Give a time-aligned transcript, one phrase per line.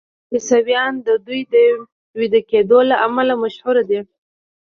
[0.33, 1.55] عیسویان د دوی د
[2.19, 3.99] ویده کیدو له امله مشهور دي.